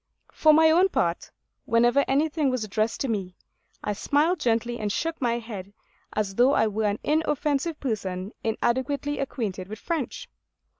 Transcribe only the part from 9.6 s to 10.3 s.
with French.